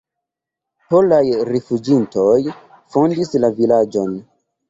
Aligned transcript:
Polaj 0.93 1.25
rifuĝintoj 1.49 2.39
fondis 2.95 3.33
la 3.45 3.51
vilaĝon. 3.61 4.19